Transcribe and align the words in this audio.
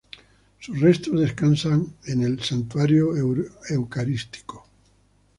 Sus 0.59 0.79
restos 0.81 1.19
descansan 1.19 1.93
en 2.07 2.23
el 2.23 2.41
Santuario 2.41 3.11
Eucarístico. 3.69 4.67